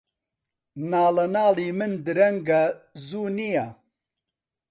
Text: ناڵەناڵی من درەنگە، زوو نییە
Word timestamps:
ناڵەناڵی 0.89 1.69
من 1.77 1.91
درەنگە، 2.05 2.63
زوو 3.05 3.25
نییە 3.37 3.67